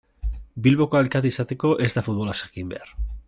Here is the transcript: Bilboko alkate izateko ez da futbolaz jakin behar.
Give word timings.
Bilboko 0.67 0.99
alkate 0.99 1.31
izateko 1.33 1.73
ez 1.89 1.93
da 1.99 2.05
futbolaz 2.09 2.37
jakin 2.43 2.73
behar. 2.75 2.95